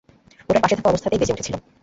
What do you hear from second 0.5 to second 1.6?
পাশে থাকা অবস্থাতেই বেজে উঠেছিল।